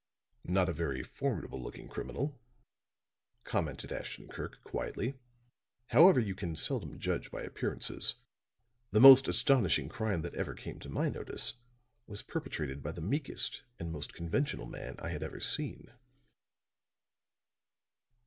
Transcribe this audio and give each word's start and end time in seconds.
"Not 0.45 0.67
a 0.67 0.73
very 0.73 1.03
formidable 1.03 1.61
looking 1.61 1.87
criminal," 1.87 2.41
commented 3.43 3.91
Ashton 3.91 4.29
Kirk, 4.29 4.59
quietly. 4.63 5.19
"However, 5.89 6.19
you 6.19 6.33
can 6.33 6.55
seldom 6.55 6.97
judge 6.97 7.29
by 7.29 7.43
appearances. 7.43 8.15
The 8.89 8.99
most 8.99 9.27
astonishing 9.27 9.89
crime 9.89 10.23
that 10.23 10.33
ever 10.33 10.55
came 10.55 10.79
to 10.79 10.89
my 10.89 11.09
notice 11.09 11.53
was 12.07 12.23
perpetrated 12.23 12.81
by 12.81 12.93
the 12.93 13.01
meekest 13.01 13.61
and 13.77 13.91
most 13.91 14.11
conventional 14.11 14.65
man 14.65 14.95
I 14.97 15.09
had 15.09 15.21
ever 15.21 15.39
seen." 15.39 15.91